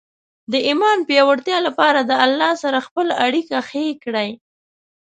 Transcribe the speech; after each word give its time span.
د 0.51 0.53
ایمان 0.67 0.97
پیاوړتیا 1.09 1.57
لپاره 1.67 1.99
د 2.03 2.11
الله 2.25 2.51
سره 2.63 2.85
خپل 2.87 3.07
اړیکه 3.25 3.57
ښې 3.67 3.85
کړئ. 4.03 4.29